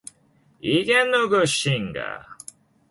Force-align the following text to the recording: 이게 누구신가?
이게 0.61 1.03
누구신가? 1.03 2.25